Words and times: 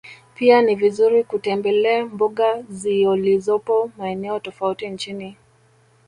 Pia 0.35 0.61
ni 0.61 0.75
vizuri 0.75 1.23
kutembele 1.23 2.03
mbuga 2.03 2.63
ziolizopo 2.69 3.91
maeneo 3.97 4.39
tofauti 4.39 4.89
nchini 4.89 5.37